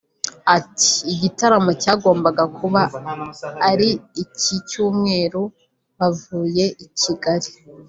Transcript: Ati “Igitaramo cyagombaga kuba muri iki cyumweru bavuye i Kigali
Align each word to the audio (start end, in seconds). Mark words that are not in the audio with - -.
Ati 0.57 0.91
“Igitaramo 1.13 1.71
cyagombaga 1.81 2.43
kuba 2.57 2.81
muri 3.61 3.89
iki 4.23 4.55
cyumweru 4.69 5.41
bavuye 5.97 6.65
i 6.85 6.87
Kigali 6.99 7.49